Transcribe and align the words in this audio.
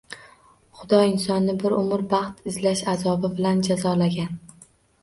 Xudo 0.79 1.01
insonni 1.09 1.55
bir 1.65 1.75
umr 1.81 2.03
baxt 2.15 2.43
izlash 2.53 2.83
azobi 2.97 3.33
bilan 3.39 3.65
jazolagan. 3.71 4.37